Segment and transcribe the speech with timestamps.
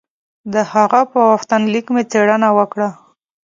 [0.53, 2.89] د هغه په غوښتنلیک مې څېړنه وکړه.